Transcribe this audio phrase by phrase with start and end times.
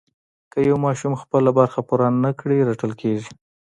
[0.51, 3.29] که یو ماشوم خپله برخه پوره نه کړي رټل کېږي.